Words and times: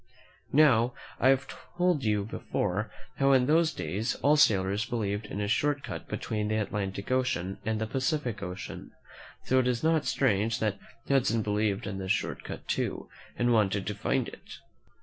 Now, 0.51 0.95
I 1.19 1.27
have 1.29 1.47
told 1.77 2.03
you 2.03 2.25
before 2.25 2.89
how 3.17 3.33
in 3.33 3.45
those 3.45 3.71
days 3.71 4.15
all 4.15 4.35
sailors 4.35 4.83
believed 4.83 5.27
in 5.27 5.39
a 5.39 5.47
short 5.47 5.83
cut 5.83 6.07
between 6.07 6.47
the 6.47 6.55
Atlantic 6.55 7.11
Ocean 7.11 7.59
and 7.67 7.79
the 7.79 7.85
Pacific 7.85 8.41
Ocean; 8.41 8.89
so 9.43 9.59
it 9.59 9.67
is 9.67 9.83
not 9.83 10.05
strange 10.05 10.57
that 10.57 10.79
Hudson 11.07 11.43
believed 11.43 11.85
in 11.85 11.99
this 11.99 12.11
short 12.11 12.43
cut, 12.43 12.67
too, 12.67 13.09
and 13.37 13.53
wanted 13.53 13.85
to 13.85 13.93
find 13.93 14.27
it. 14.27 14.57